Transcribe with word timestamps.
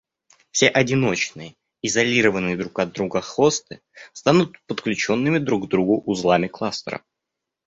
Все 0.49 0.67
одиночные, 0.69 1.53
изолированные 1.83 2.57
друг 2.57 2.79
от 2.79 2.91
друга 2.91 3.21
хосты 3.21 3.81
станут 4.13 4.57
подключенными 4.65 5.37
друг 5.37 5.67
к 5.67 5.69
другу 5.69 6.01
узлами 6.07 6.47
кластера 6.47 7.03